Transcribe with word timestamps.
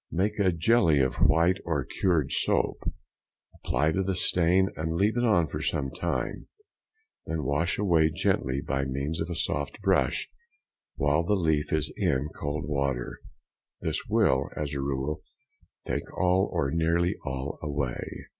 Make 0.11 0.39
a 0.39 0.51
jelly 0.51 0.99
of 0.99 1.17
white 1.27 1.59
or 1.63 1.85
curd 2.01 2.31
soap, 2.31 2.91
apply 3.53 3.91
to 3.91 4.01
the 4.01 4.15
stain, 4.15 4.69
and 4.75 4.95
leave 4.95 5.15
it 5.15 5.23
on 5.23 5.45
for 5.45 5.61
some 5.61 5.91
time, 5.91 6.47
then 7.27 7.43
wash 7.43 7.77
away 7.77 8.09
gently 8.09 8.61
by 8.61 8.83
means 8.83 9.21
of 9.21 9.29
a 9.29 9.35
soft 9.35 9.79
brush 9.83 10.27
while 10.95 11.21
the 11.21 11.35
leaf 11.35 11.71
is 11.71 11.93
in 11.97 12.29
cold 12.35 12.65
water; 12.67 13.19
this 13.81 14.01
will, 14.09 14.49
as 14.57 14.73
a 14.73 14.81
rule, 14.81 15.21
take 15.85 16.11
all, 16.17 16.49
or 16.51 16.71
nearly 16.71 17.13
all, 17.23 17.59
away. 17.61 18.25